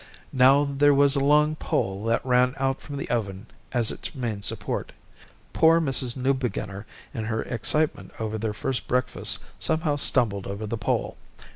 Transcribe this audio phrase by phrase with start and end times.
[0.33, 4.41] Now there was a long pole that ran out from the oven as its main
[4.41, 4.93] support.
[5.53, 6.17] Poor Mrs.
[6.17, 11.17] Newbeginner in her excitement over their first breakfast somehow stumbled over the pole.